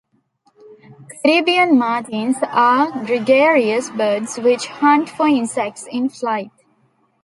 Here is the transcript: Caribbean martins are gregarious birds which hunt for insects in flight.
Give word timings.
Caribbean 1.23 1.77
martins 1.77 2.37
are 2.41 3.05
gregarious 3.05 3.91
birds 3.91 4.35
which 4.39 4.65
hunt 4.65 5.07
for 5.07 5.27
insects 5.27 5.85
in 5.91 6.09
flight. 6.09 6.49